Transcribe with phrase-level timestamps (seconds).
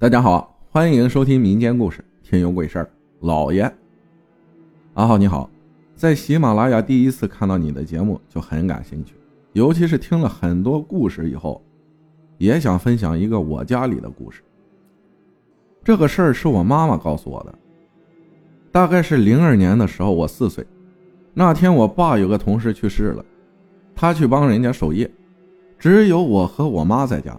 [0.00, 2.84] 大家好，欢迎收听民间故事《听有鬼事儿》。
[3.20, 3.70] 老爷，
[4.94, 5.50] 阿浩你好，
[5.94, 9.14] 在喜马拉雅第一次看到你的节目就很感兴趣，
[9.52, 11.62] 尤其是听了很多故事以后，
[12.38, 14.40] 也想分享一个我家里的故事。
[15.84, 17.58] 这个事儿是我妈妈告诉我的，
[18.72, 20.66] 大概是零二年的时候，我四岁，
[21.34, 23.22] 那天我爸有个同事去世了，
[23.94, 25.10] 他去帮人家守夜，
[25.78, 27.38] 只有我和我妈在家。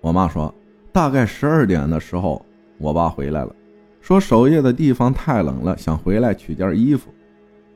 [0.00, 0.52] 我妈说。
[0.92, 2.44] 大概十二点的时候，
[2.78, 3.54] 我爸回来了，
[4.00, 7.10] 说守夜的地方太冷了，想回来取件衣服。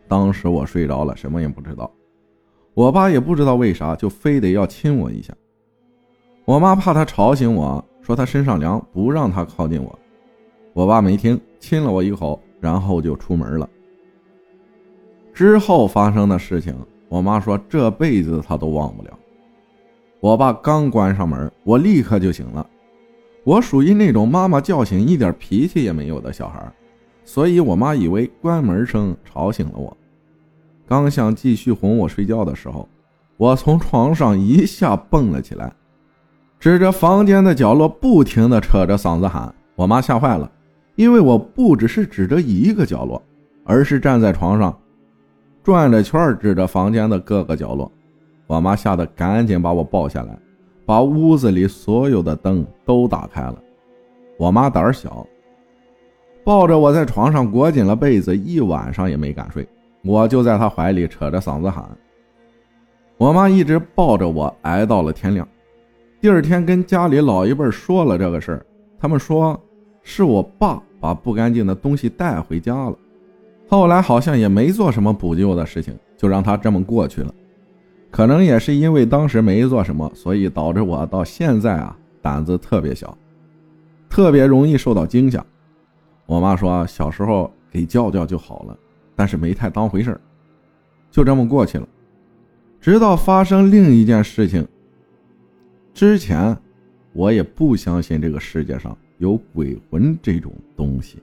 [0.08, 1.90] 当时我睡着了，什么也不知道。
[2.74, 5.32] 我爸也不知道为啥，就非得要亲我一下。
[6.44, 9.98] 我妈怕他吵醒我，说他身上凉，不让他靠近我。
[10.72, 13.68] 我爸没听，亲了我一口，然后就出门了。
[15.32, 16.74] 之后发生的事情，
[17.08, 19.18] 我妈说这辈子她都忘不了。
[20.20, 22.66] 我爸刚关上门，我立刻就醒了。
[23.44, 26.72] 我属于那种妈妈叫醒一点脾气也没有的小孩，
[27.24, 29.94] 所以我妈以为关门声吵醒了我。
[30.86, 32.88] 刚想继续哄我睡觉的时候，
[33.36, 35.72] 我从床上一下蹦了起来，
[36.58, 39.54] 指着房间的角落不停地扯着嗓子喊。
[39.76, 40.50] 我妈吓坏了，
[40.94, 43.22] 因为我不只是指着一个角落，
[43.64, 44.74] 而是站在床上，
[45.62, 47.90] 转着圈指着房间的各个角落。
[48.46, 50.38] 我妈吓得赶紧把我抱下来。
[50.86, 53.56] 把屋子里所有的灯都打开了。
[54.38, 55.26] 我妈胆儿小，
[56.44, 59.66] 抱着我在床上裹紧了被子，一晚上也没敢睡。
[60.02, 61.84] 我就在她怀里扯着嗓子喊。
[63.16, 65.46] 我妈一直抱着我挨到了天亮。
[66.20, 68.66] 第二天跟家里老一辈说了这个事儿，
[68.98, 69.58] 他们说
[70.02, 72.96] 是我爸把不干净的东西带回家了。
[73.68, 77.32] 后来好像也没做什么补救的事情，就让他这么过去了。
[78.14, 83.18] 可能也是因为当时没做什么，所以导致我到现在啊胆子特别小，
[84.08, 85.44] 特别容易受到惊吓。
[86.24, 88.78] 我妈说小时候给叫叫就好了，
[89.16, 90.16] 但是没太当回事
[91.10, 91.88] 就这么过去了。
[92.80, 94.64] 直到发生另一件事情
[95.92, 96.56] 之前，
[97.14, 101.18] 我也不相信这个世界上有鬼魂这种东西。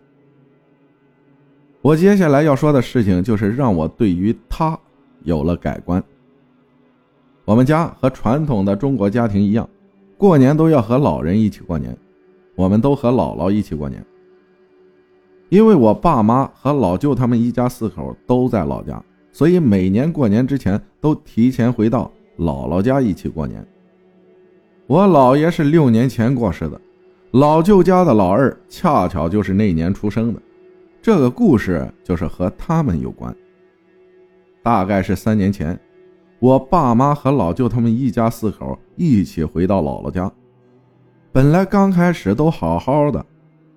[1.81, 4.77] 我接下来要说的事情，就是让我对于他
[5.23, 6.03] 有了改观。
[7.45, 9.67] 我们家和传统的中国家庭一样，
[10.17, 11.95] 过年都要和老人一起过年。
[12.55, 14.05] 我们都和姥姥一起过年，
[15.49, 23.65] 因为我爸妈和老舅他们一家四口都在老家，所以每年过年之前都提前回到姥姥家一起过年。
[24.85, 26.79] 我姥爷是六年前过世的，
[27.31, 30.41] 老舅家的老二恰巧就是那年出生的。
[31.01, 33.35] 这个故事就是和他们有关。
[34.61, 35.79] 大概是三年前。
[36.41, 40.31] 我爸妈和老舅他们一家四口一起回到姥姥家，
[41.31, 43.23] 本来刚开始都好好的，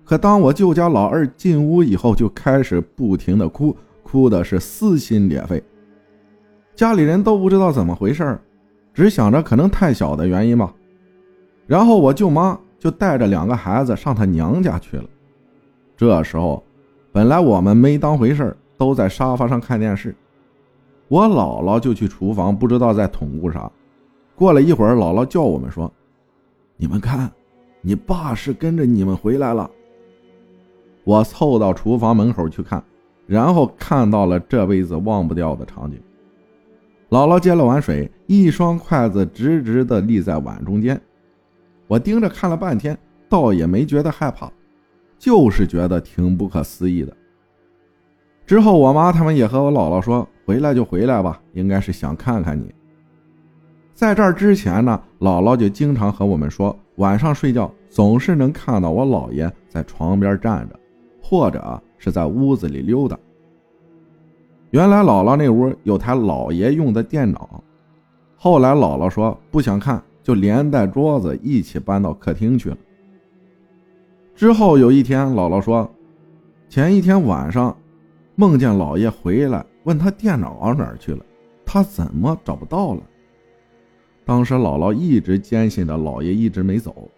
[0.03, 5.63] 可当我舅家老二进屋以后，就开始不停的哭，哭的是撕心裂肺。
[6.73, 8.35] 家里人都不知道怎么回事
[8.95, 10.73] 只想着可能太小的原因吧。
[11.67, 15.05] 然后我舅妈就带着两个孩子上她娘家去了。
[15.95, 16.63] 这时候，
[17.11, 20.15] 本来我们没当回事都在沙发上看电视。
[21.07, 23.71] 我姥姥就去厨房，不知道在捅咕啥。
[24.35, 25.91] 过了一会儿，姥姥叫我们说
[26.77, 27.31] ：“你们看，
[27.81, 29.69] 你爸是跟着你们回来了。”
[31.05, 32.83] 我凑到厨房门口去看，
[33.27, 36.01] 然后看到了这辈子忘不掉的场景。
[37.11, 40.99] 姥姥接了碗水，一双筷子直直的立在碗中间。
[41.87, 42.97] 我盯着看了半天，
[43.29, 44.51] 倒也没觉得害怕，
[45.19, 47.15] 就是觉得挺不可思议的。
[48.47, 50.27] 之后，我妈他们也和我姥姥说。
[50.45, 52.73] 回来就回来吧，应该是想看看你。
[53.95, 60.79] 在这儿之前呢，姥姥就经常和我们说，晚上睡觉总是能看到我姥爷在床边站着，
[61.21, 63.17] 或者是在屋子里溜达。
[64.71, 67.63] 原来姥姥那屋有台姥爷用的电脑，
[68.35, 72.77] 后来姥姥说不想看，就连带桌子一起搬到客厅去了。
[74.35, 75.89] 之后有一天，姥姥说，
[76.67, 77.75] 前一天晚上
[78.35, 79.65] 梦见姥爷回来。
[79.85, 81.25] 问他电脑哪儿去了，
[81.65, 83.01] 他怎么找不到了？
[84.25, 87.09] 当时姥姥一直坚信着姥爷一直没走，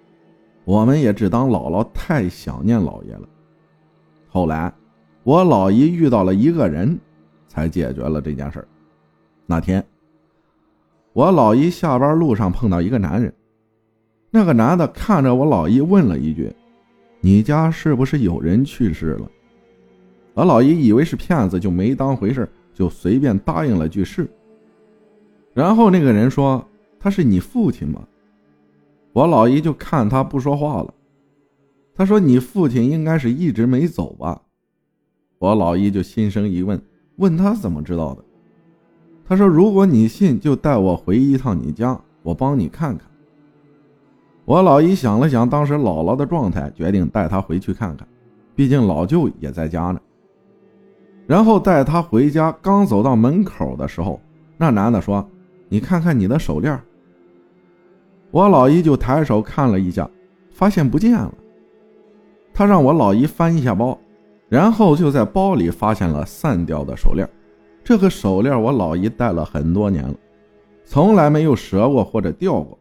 [0.65, 3.27] 我们也只当姥姥太想念姥爷了。
[4.27, 4.71] 后来
[5.23, 6.99] 我老姨遇到了一个人，
[7.47, 8.67] 才解决了这件事
[9.45, 9.81] 那天，
[11.13, 13.33] 我老姨下班路上碰到一个男人，
[14.29, 16.53] 那个男的看着我老姨问了一句
[17.21, 19.31] ：“你家是不是有人去世了？”
[20.35, 22.47] 我老姨以为是骗子，就没当回事
[22.77, 24.29] 就随便答应了句是。
[25.51, 26.63] 然后那个人说
[26.99, 28.07] ：“他是你父亲吗？”
[29.13, 30.93] 我老姨就看他不说话了。
[31.95, 34.39] 他说：“你父亲应该是一直没走吧？”
[35.39, 36.79] 我老姨就心生疑问，
[37.15, 38.23] 问他怎么知道的。
[39.25, 43.09] 他说：“如果你信，就带我回一趟你家，我帮你看看。”
[44.45, 48.07] 我老姨想了想当时姥姥的状态，决定带她回去看看，
[48.53, 49.99] 毕竟老舅也在家呢。
[51.27, 54.19] 然后带她回家，刚走到门口的时候，
[54.57, 55.29] 那男的说
[55.69, 56.79] ：“你看看你的手链。”
[58.31, 60.09] 我老姨就抬手看了一下，
[60.49, 61.33] 发现不见了。
[62.53, 63.97] 他让我老姨翻一下包，
[64.49, 67.27] 然后就在包里发现了散掉的手链。
[67.83, 70.15] 这个手链我老姨戴了很多年了，
[70.85, 72.77] 从来没有折过或者掉过。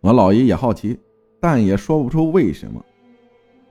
[0.00, 0.98] 我老姨也好奇，
[1.40, 2.84] 但也说不出为什么。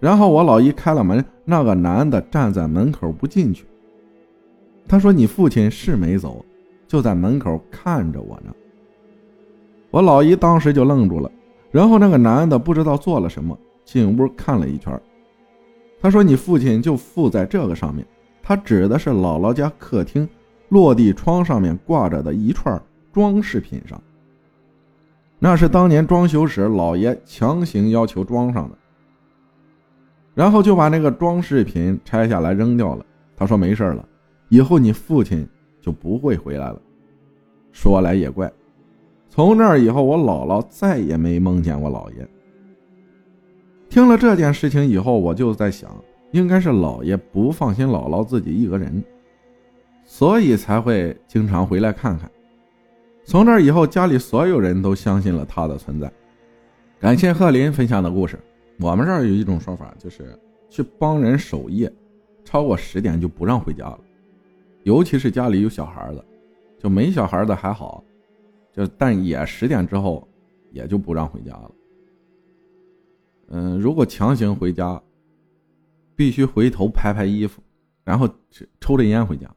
[0.05, 3.65] 然后我老姨开了门，那个男的站在门口不进去。
[4.87, 6.45] 他说：“你父亲是没走，
[6.87, 8.53] 就在门口看着我呢。”
[9.89, 11.31] 我老姨当时就愣住了。
[11.71, 14.95] 然后那个男的不知道做了什么，进屋看了一圈。
[15.99, 18.05] 他说：“你父亲就附在这个上面。”
[18.43, 20.29] 他指的是姥姥家客厅
[20.69, 22.79] 落地窗上面挂着的一串
[23.11, 23.99] 装饰品上。
[25.39, 28.77] 那是当年装修时老爷强行要求装上的，
[30.35, 33.03] 然后就把那个装饰品拆下来扔掉了。
[33.35, 34.07] 他说：“没事了，
[34.49, 35.47] 以后你父亲
[35.81, 36.79] 就不会回来了。”
[37.73, 38.51] 说来也怪，
[39.29, 42.27] 从那以后，我姥姥再也没梦见过姥爷。
[43.89, 45.89] 听了这件事情以后，我就在想，
[46.31, 49.03] 应该是姥爷不放心姥姥自己一个人，
[50.05, 52.29] 所以才会经常回来看看。
[53.25, 56.11] 从那以后，家里所有人都相信了他的存在。
[56.99, 58.39] 感谢贺林分享的故事。
[58.79, 60.37] 我们这儿有一种说法，就是
[60.69, 61.91] 去帮人守夜，
[62.43, 63.99] 超过十点就不让回家了。
[64.83, 66.23] 尤其是家里有小孩的，
[66.77, 68.03] 就没小孩的还好，
[68.73, 70.27] 就但也十点之后
[70.71, 71.71] 也就不让回家了。
[73.47, 75.01] 嗯，如果强行回家，
[76.15, 77.63] 必须回头拍拍衣服，
[78.03, 78.27] 然后
[78.79, 79.49] 抽着烟回家。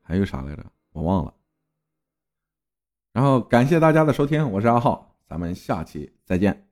[0.00, 0.64] 还有啥来着？
[0.92, 1.34] 我忘了。
[3.12, 6.71] 然后感谢大家的收听，我是阿浩，咱们下期再见。